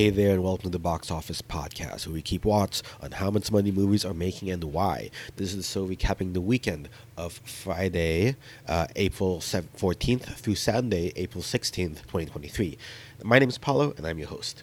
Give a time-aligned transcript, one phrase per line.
[0.00, 3.30] Hey there, and welcome to the Box Office Podcast, where we keep watch on how
[3.30, 5.10] much money movies are making and why.
[5.36, 6.88] This is so recapping the weekend
[7.18, 12.78] of Friday, uh, April 14th through Sunday, April 16th, 2023.
[13.24, 14.62] My name is Paulo, and I'm your host.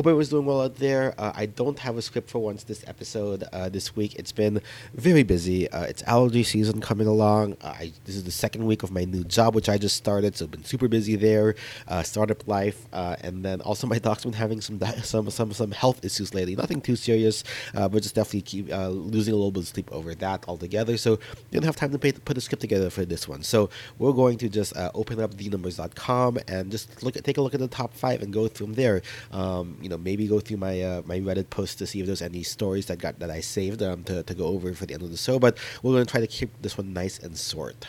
[0.00, 1.14] Hope everyone's doing well out there.
[1.18, 4.14] Uh, I don't have a script for once this episode uh, this week.
[4.14, 4.62] It's been
[4.94, 5.70] very busy.
[5.70, 7.58] Uh, it's allergy season coming along.
[7.60, 10.34] Uh, I, this is the second week of my new job, which I just started,
[10.34, 11.54] so I've been super busy there.
[11.86, 15.70] Uh, startup life, uh, and then also my dog's been having some some some some
[15.70, 16.56] health issues lately.
[16.56, 20.48] Nothing too serious, but just definitely keep losing a little bit of sleep over that
[20.48, 20.96] altogether.
[20.96, 21.18] So
[21.50, 23.42] didn't have time to pay, put a script together for this one.
[23.42, 27.52] So we're going to just open up thenumbers.com and just look at take a look
[27.52, 29.02] at the top five and go from there.
[29.30, 32.22] Um, you know, maybe go through my uh, my Reddit post to see if there's
[32.22, 35.02] any stories that got that I saved um, to, to go over for the end
[35.02, 35.38] of the show.
[35.38, 37.88] But we're going to try to keep this one nice and short.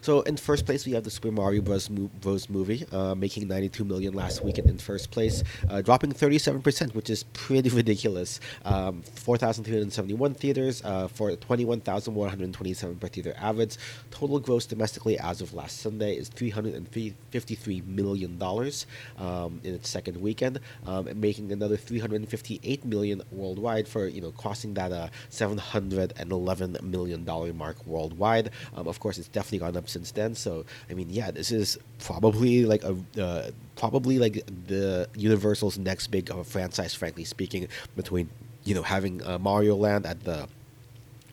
[0.00, 1.88] So in first place, we have the Super Mario Bros.
[1.88, 2.48] Bros.
[2.48, 7.24] movie, uh, making 92 million last weekend in first place, uh, dropping 37%, which is
[7.32, 8.40] pretty ridiculous.
[8.64, 13.76] Um, 4,371 theaters uh, for 21,127 per theater average.
[14.10, 18.86] Total gross domestically as of last Sunday is 353 million dollars
[19.18, 24.74] um, in its second weekend, um, making another 358 million worldwide for you know crossing
[24.74, 28.50] that uh, 711 million dollar mark worldwide.
[28.74, 30.34] Um, of course, it's definitely gone up since then.
[30.34, 36.08] So I mean, yeah, this is probably like a uh, probably like the Universal's next
[36.08, 38.30] big franchise, frankly speaking, between
[38.64, 40.48] you know having uh, Mario Land at the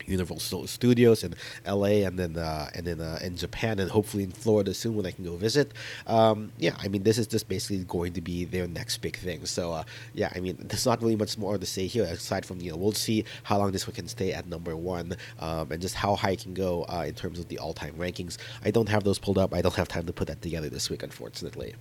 [0.06, 2.04] Universal Studios in L.A.
[2.04, 5.10] and then uh, and then uh, in Japan and hopefully in Florida soon when I
[5.10, 5.72] can go visit.
[6.06, 9.46] Um, yeah, I mean this is just basically going to be their next big thing.
[9.46, 9.84] So uh,
[10.14, 12.76] yeah, I mean there's not really much more to say here aside from you know
[12.76, 16.14] we'll see how long this one can stay at number one um, and just how
[16.16, 18.38] high it can go uh, in terms of the all-time rankings.
[18.64, 19.54] I don't have those pulled up.
[19.54, 21.74] I don't have time to put that together this week, unfortunately.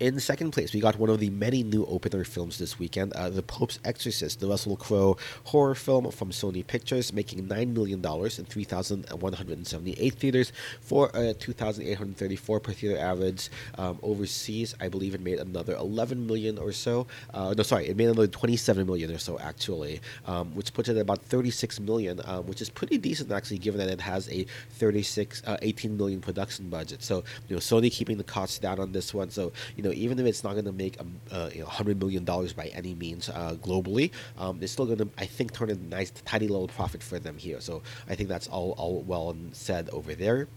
[0.00, 3.30] In second place, we got one of the many new opener films this weekend, uh,
[3.30, 8.44] The Pope's Exorcist, the Russell Crowe horror film from Sony Pictures, making $9 million in
[8.44, 13.48] 3,178 theaters for a 2,834 per theater average.
[13.78, 17.06] Um, overseas, I believe it made another 11 million or so.
[17.32, 20.96] Uh, no, sorry, it made another 27 million or so, actually, um, which puts it
[20.96, 24.44] at about 36 million, uh, which is pretty decent, actually, given that it has a
[24.72, 27.02] 36, uh, 18 million production budget.
[27.02, 29.30] So, you know, Sony keeping the costs down on this one.
[29.30, 31.98] So, you know, even if it's not going to make a uh, you know, hundred
[31.98, 35.70] million dollars by any means uh, globally, um, it's still going to, I think, turn
[35.70, 37.60] a nice, tiny little profit for them here.
[37.60, 40.48] So I think that's all, all well said over there.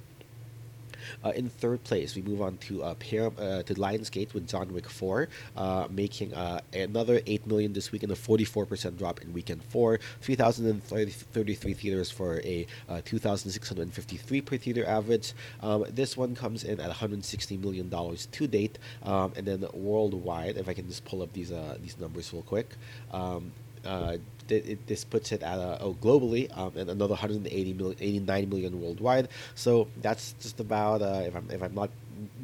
[1.24, 4.74] Uh, in third place, we move on to uh, pair, uh, to Lionsgate with John
[4.74, 9.34] Wick 4, uh, making uh, another 8 million this week and a 44% drop in
[9.34, 10.00] weekend 4.
[10.22, 15.34] 3,033 theaters for a uh, 2,653 per theater average.
[15.62, 20.58] Um, this one comes in at 160 million dollars to date, um, and then worldwide,
[20.58, 21.52] if I can just pull up these
[21.82, 22.76] these numbers real quick.
[23.12, 23.52] Um,
[23.86, 24.18] uh,
[24.50, 28.82] it, this puts it at a, oh, globally um, and another 180 million, 89 million
[28.82, 29.28] worldwide.
[29.56, 31.90] So that's just about uh, if I'm if I'm not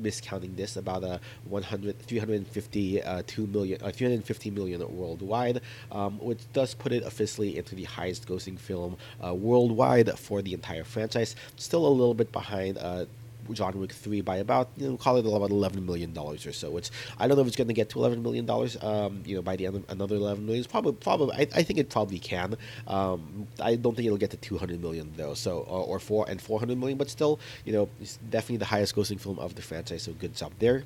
[0.02, 5.62] miscounting this about a 100 350 uh, 2 million uh, 350 million worldwide
[5.92, 8.96] um, which does put it officially into the highest grossing film
[9.26, 13.06] uh, worldwide for the entire franchise still a little bit behind uh,
[13.52, 16.92] John Wick 3 by about, you know, call it about $11 million or so, It's
[17.20, 18.50] I don't know if it's going to get to $11 million,
[18.82, 20.64] um, you know, by the end of another 11 million.
[20.64, 22.56] It's probably, probably I, I think it probably can.
[22.88, 26.42] Um, I don't think it'll get to 200 million though, so, or, or four and
[26.42, 30.04] 400 million, but still, you know, it's definitely the highest grossing film of the franchise,
[30.04, 30.84] so good job there.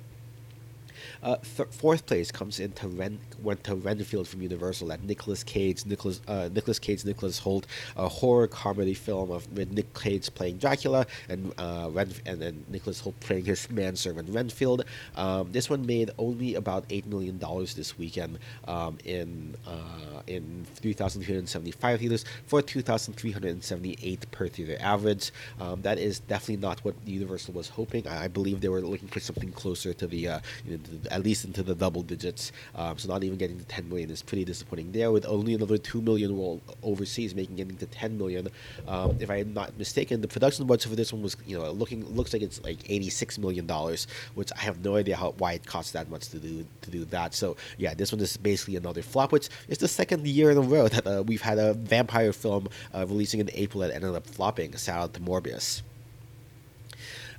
[1.24, 5.86] Uh, th- fourth place comes into Ren- went to Renfield from Universal at Nicolas Cage,
[5.86, 10.58] Nicholas uh, Nicolas Cage, Nicholas Hoult a horror comedy film of with Nick Cage playing
[10.58, 11.90] Dracula and uh,
[12.26, 14.86] and then Nicholas Hoult playing his manservant Renfield.
[15.16, 20.66] Um, this one made only about eight million dollars this weekend um, in uh, in
[20.76, 24.48] three thousand three hundred seventy five theaters for two thousand three hundred seventy eight per
[24.48, 25.32] theater average.
[25.60, 28.08] Um, that is definitely not what Universal was hoping.
[28.08, 31.07] I, I, believe they were looking for something closer to the, uh, you know, the
[31.08, 32.52] at least into the double digits.
[32.76, 35.12] Um, so not even getting to 10 million is pretty disappointing there.
[35.12, 38.48] With only another 2 million roll overseas, making getting to 10 million.
[38.88, 42.06] Um, if I'm not mistaken, the production budget for this one was you know looking
[42.16, 45.66] looks like it's like 86 million dollars, which I have no idea how why it
[45.66, 47.34] costs that much to do to do that.
[47.34, 50.62] So yeah, this one is basically another flop, which is the second year in a
[50.62, 54.26] row that uh, we've had a vampire film uh, releasing in April that ended up
[54.26, 54.76] flopping.
[54.76, 55.82] Shout out Morbius.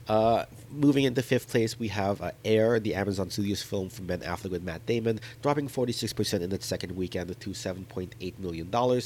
[0.09, 4.21] Uh, moving into fifth place, we have uh, Air, the Amazon Studios film from Ben
[4.21, 9.03] Affleck with Matt Damon, dropping 46% in its second weekend to $7.8 million uh,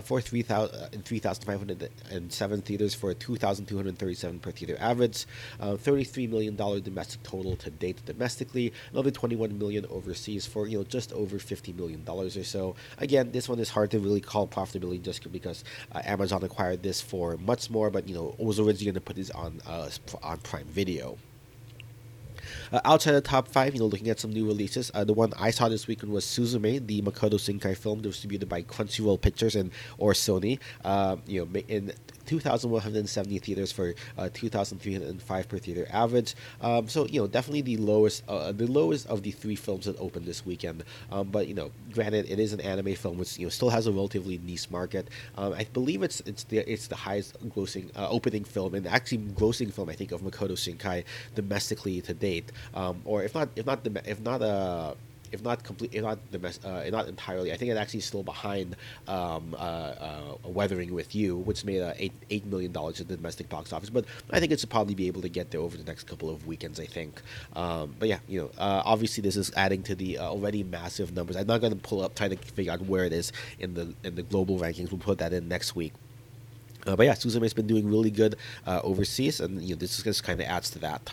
[0.00, 5.26] for 3,507 theaters for a 2,237 per theater average,
[5.60, 10.84] uh, $33 million domestic total to date domestically, another 21 million overseas for you know
[10.84, 12.76] just over 50 million dollars or so.
[12.98, 17.00] Again, this one is hard to really call profitability just because uh, Amazon acquired this
[17.00, 19.88] for much more, but you know was originally going to put this on uh,
[20.22, 21.18] on Prime Video.
[22.72, 25.32] Uh, outside the top five, you know, looking at some new releases, uh, the one
[25.38, 29.70] I saw this weekend was Suzume, the Makoto Shinkai film distributed by Crunchyroll Pictures and
[29.98, 30.58] or Sony.
[30.84, 31.92] Uh, you know, in
[32.26, 36.34] 2,170 theaters for uh, 2,305 per theater average.
[36.60, 39.98] Um, so you know, definitely the lowest, uh, the lowest of the three films that
[39.98, 40.84] opened this weekend.
[41.10, 43.86] Um, but you know, granted, it is an anime film, which you know still has
[43.86, 45.08] a relatively niche market.
[45.36, 49.18] Um, I believe it's it's the it's the highest grossing uh, opening film and actually
[49.18, 51.04] grossing film I think of Makoto Shinkai
[51.34, 52.50] domestically to date.
[52.74, 54.94] Um, or if not if not if not uh
[55.34, 57.52] if not complete, if not the uh, not entirely.
[57.52, 58.76] I think it's actually is still behind
[59.08, 63.16] um, uh, uh, Weathering with You, which made uh, eight eight million dollars at the
[63.16, 63.90] domestic box office.
[63.90, 66.46] But I think it's probably be able to get there over the next couple of
[66.46, 66.78] weekends.
[66.78, 67.20] I think.
[67.54, 71.36] Um, but yeah, you know, uh, obviously this is adding to the already massive numbers.
[71.36, 73.92] I'm not going to pull up trying to figure out where it is in the
[74.04, 74.90] in the global rankings.
[74.92, 75.92] We'll put that in next week.
[76.86, 78.36] Uh, but yeah, Suzume's been doing really good
[78.66, 81.12] uh, overseas, and you know this just kind of adds to that.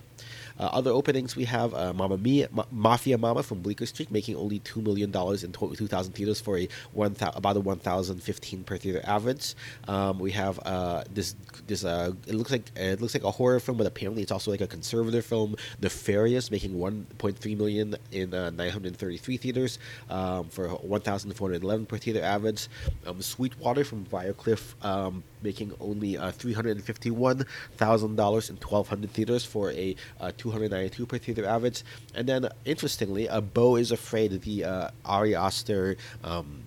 [0.59, 4.35] Uh, other openings we have uh, Mama Mia, Ma- Mafia Mama from Bleecker Street making
[4.35, 8.77] only two million dollars in 2,000 theaters for a one th- about a 1,015 per
[8.77, 9.55] theater average.
[9.87, 11.35] Um, we have uh, this
[11.67, 14.51] this uh, it looks like it looks like a horror film, but apparently it's also
[14.51, 15.55] like a conservative film.
[15.81, 22.67] Nefarious making 1.3 million in uh, 933 theaters um, for 1,411 per theater average.
[23.05, 30.31] Um, Sweetwater from Briarcliff um, making only uh, $351,000 in 1,200 theaters for a uh,
[30.37, 31.83] 292 per theater average.
[32.15, 35.97] And then, interestingly, a Beau is Afraid, the uh, Ari Aster.
[36.23, 36.63] Um,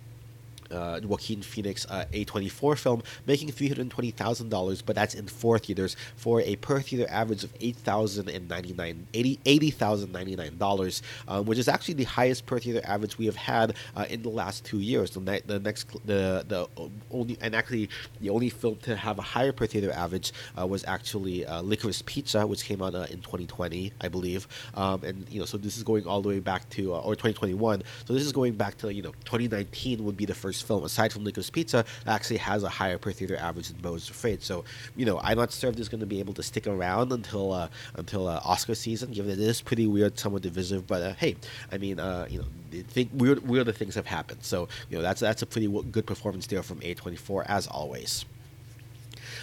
[0.71, 6.57] uh, Joaquin Phoenix uh, A24 film, making $320,000, but that's in four theaters for a
[6.57, 13.19] per theater average of $8,099, $80,099, um, which is actually the highest per theater average
[13.19, 15.11] we have had uh, in the last two years.
[15.11, 16.69] The, the next, the the
[17.11, 17.89] only, and actually
[18.21, 22.03] the only film to have a higher per theater average uh, was actually uh, Licorice
[22.05, 24.47] Pizza, which came out uh, in 2020, I believe.
[24.75, 27.83] Um, and you know, so this is going all the way back to or 2021.
[28.07, 31.13] So this is going back to you know 2019 would be the first film, aside
[31.13, 34.43] from Licorice Pizza, actually has a higher per theater average than Beau's Afraid.
[34.43, 34.65] So,
[34.97, 37.13] you know, I'm not sure if this is going to be able to stick around
[37.13, 40.87] until uh, until uh, Oscar season, given that it is pretty weird, somewhat divisive.
[40.87, 41.37] But uh, hey,
[41.73, 44.43] I mean, uh, you know, think weird weirder things have happened.
[44.43, 48.25] So, you know, that's that's a pretty w- good performance there from A24 as always.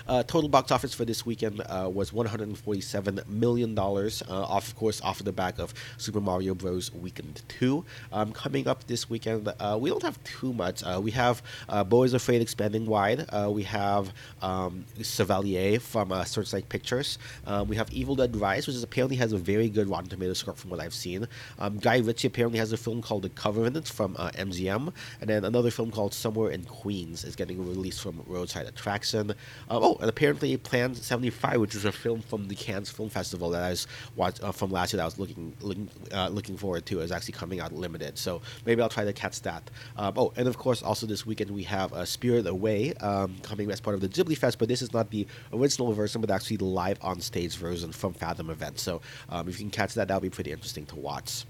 [0.08, 4.24] Uh, total box office for this weekend uh, was 147 million dollars.
[4.30, 6.92] Uh, off, of course, off of the back of Super Mario Bros.
[6.94, 7.86] Weekend Two.
[8.12, 10.84] Um, coming up this weekend, uh, we don't have too much.
[10.84, 13.26] Uh, we have uh, is Afraid expanding wide.
[13.50, 17.18] we have um, Chevalier from Searchlight Pictures.
[17.46, 20.40] Um, we have Evil Dead Rise, which is apparently has a very good Rotten Tomatoes
[20.40, 21.28] score from what I've seen.
[21.60, 25.72] Um, Guy Ritchie apparently has a film called The Covenant from MGM, and then another
[25.72, 29.34] film called Somewhere in Queens is getting released from Roadside Attraction.
[29.70, 33.50] oh, Oh, and apparently Plan 75, which is a film from the Cannes Film Festival
[33.50, 33.72] that I
[34.16, 37.12] was uh, from last year that I was looking looking, uh, looking forward to, is
[37.12, 38.18] actually coming out limited.
[38.18, 39.70] So maybe I'll try to catch that.
[39.98, 43.70] Um, oh, and of course, also this weekend we have uh, Spirit Away um, coming
[43.70, 46.58] as part of the Ghibli Fest, but this is not the original version, but actually
[46.58, 48.80] the live on stage version from Fathom Event.
[48.80, 51.44] So um, if you can catch that, that'll be pretty interesting to watch.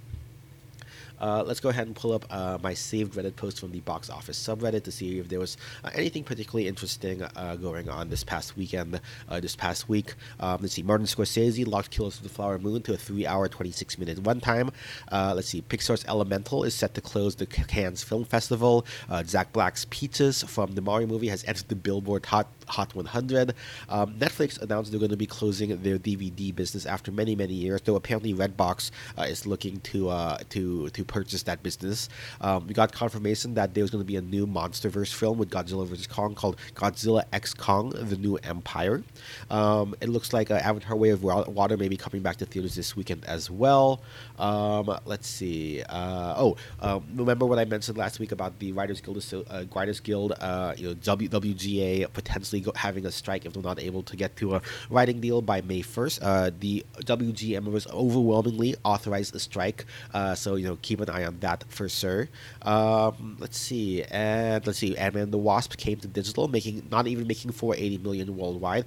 [1.22, 4.10] Uh, let's go ahead and pull up uh, my saved Reddit post from the box
[4.10, 8.24] office subreddit to see if there was uh, anything particularly interesting uh, going on this
[8.24, 9.00] past weekend,
[9.30, 10.16] uh, this past week.
[10.40, 14.24] Um, let's see, Martin Scorsese locked Killers of the Flower Moon to a three-hour, 26-minute
[14.24, 14.72] runtime.
[15.12, 18.86] Uh, let's see, Pixar's Elemental is set to close the Cannes Film Festival.
[19.28, 23.54] Jack Black's Peaches from the Mario movie has entered the Billboard Hot Hot 100.
[23.90, 27.82] Um, Netflix announced they're going to be closing their DVD business after many, many years.
[27.82, 28.92] Though apparently Redbox
[29.28, 32.10] is looking to to to purchase that business.
[32.40, 35.50] Um, we got confirmation that there was going to be a new MonsterVerse film with
[35.50, 39.04] Godzilla vs Kong called Godzilla X Kong: The New Empire.
[39.50, 42.76] Um, it looks like uh, Avatar: Way of Water may be coming back to theaters
[42.76, 44.02] this weekend as well.
[44.40, 45.84] Um, let's see.
[45.84, 50.00] Uh, oh, um, remember what I mentioned last week about the Writers Guild, uh, Writers
[50.00, 54.16] Guild, uh, you know, WWGA potentially go- having a strike if they're not able to
[54.16, 56.20] get to a writing deal by May 1st.
[56.22, 61.26] Uh, the WGA members overwhelmingly authorized a strike, uh, so you know keep an eye
[61.26, 62.30] on that for sure.
[62.62, 67.08] Um, let's see, and let's see, Ant Man the Wasp came to digital, making not
[67.08, 68.86] even making 480 million worldwide.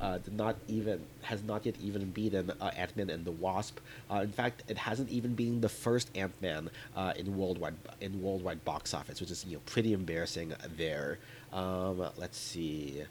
[0.00, 3.78] uh, did not even has not yet even beaten uh, Ant Man and the Wasp.
[4.10, 8.22] Uh, in fact, it hasn't even been the first Ant Man uh, in worldwide in
[8.22, 11.18] worldwide box office, which is you know pretty embarrassing there.
[11.52, 13.02] Um, let's see.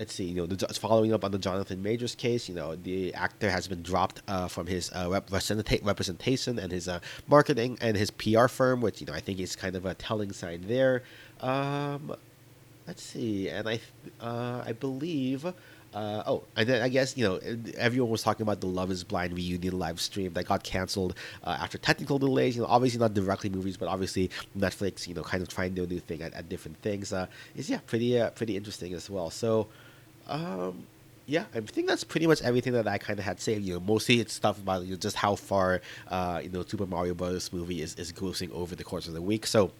[0.00, 3.12] Let's see, you know, the, following up on the Jonathan Majors case, you know, the
[3.12, 7.98] actor has been dropped uh, from his uh, representa- representation and his uh, marketing and
[7.98, 11.02] his PR firm, which, you know, I think is kind of a telling sign there.
[11.42, 12.16] Um,
[12.86, 13.80] let's see, and I,
[14.22, 15.44] uh, I believe.
[15.92, 17.40] Uh, oh, and then I guess you know
[17.76, 21.58] everyone was talking about the Love Is Blind reunion live stream that got canceled uh,
[21.60, 22.54] after technical delays.
[22.56, 25.86] You know, obviously not directly movies, but obviously Netflix, you know, kind of trying a
[25.86, 27.12] new thing at, at different things.
[27.12, 27.26] Uh,
[27.56, 29.30] is yeah, pretty uh, pretty interesting as well.
[29.30, 29.66] So,
[30.30, 30.86] um,
[31.26, 33.64] yeah, I think that's pretty much everything that I kind of had saved.
[33.64, 36.86] You know, mostly it's stuff about you know, just how far uh, you know Super
[36.86, 37.52] Mario Bros.
[37.52, 39.46] movie is, is grossing over the course of the week.
[39.46, 39.70] So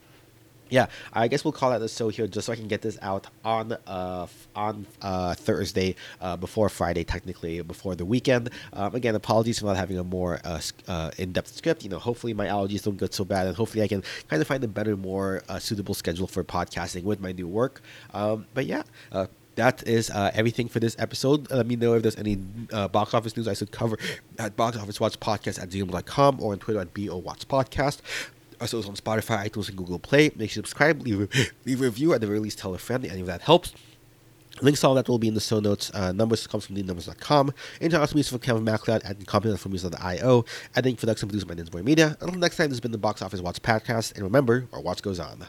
[0.69, 2.97] yeah, I guess we'll call that the show here just so I can get this
[3.03, 8.51] out on uh, on uh, Thursday uh, before Friday, technically before the weekend.
[8.73, 11.83] Um, again, apologies for not having a more uh, uh, in-depth script.
[11.83, 14.47] You know, hopefully my allergies don't get so bad, and hopefully I can kind of
[14.47, 17.83] find a better, more uh, suitable schedule for podcasting with my new work.
[18.15, 18.83] Um, but yeah
[19.57, 21.51] that is uh, everything for this episode.
[21.51, 22.39] Let me know if there's any
[22.73, 23.99] uh, box office news I should cover
[24.39, 28.01] at box office watch podcast at gmail.com or on Twitter at BO Watch Podcast
[28.61, 30.31] also on Spotify, iTunes, and Google Play.
[30.37, 33.05] Make sure to subscribe, leave leave a review, at the very least tell a friend.
[33.05, 33.73] Any of that helps.
[34.63, 35.91] Links to all that will be in the show notes.
[35.95, 37.55] Uh, numbers comes from thenumbers.com.
[37.81, 40.45] International music from Kevin MacLeod and content from music.io.
[40.75, 42.17] Editing, production, produced by Ninjaboi Media.
[42.21, 44.15] Until next time, this has been the Box Office Watch Podcast.
[44.15, 45.47] And remember, our watch goes on.